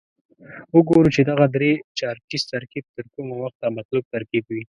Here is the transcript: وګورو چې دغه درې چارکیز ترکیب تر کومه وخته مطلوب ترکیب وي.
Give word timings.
وګورو 0.75 1.13
چې 1.15 1.21
دغه 1.29 1.45
درې 1.55 1.71
چارکیز 1.99 2.43
ترکیب 2.51 2.85
تر 2.95 3.05
کومه 3.13 3.35
وخته 3.43 3.65
مطلوب 3.77 4.03
ترکیب 4.13 4.43
وي. 4.53 4.63